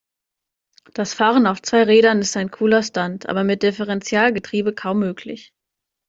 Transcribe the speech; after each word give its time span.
Das 0.95 1.13
Fahren 1.13 1.45
auf 1.45 1.61
zwei 1.61 1.83
Rädern 1.83 2.21
ist 2.21 2.35
ein 2.35 2.49
cooler 2.49 2.81
Stunt, 2.81 3.29
aber 3.29 3.43
mit 3.43 3.61
Differentialgetriebe 3.61 4.73
kaum 4.73 4.97
möglich. 4.97 5.53